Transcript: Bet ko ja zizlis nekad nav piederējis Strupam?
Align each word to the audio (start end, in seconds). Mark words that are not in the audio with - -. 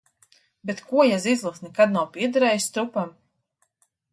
Bet 0.69 0.79
ko 0.91 1.03
ja 1.07 1.19
zizlis 1.27 1.61
nekad 1.65 1.93
nav 1.99 2.09
piederējis 2.17 2.67
Strupam? 2.71 3.13